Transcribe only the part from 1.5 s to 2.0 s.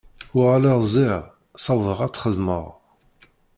ssawḍeɣ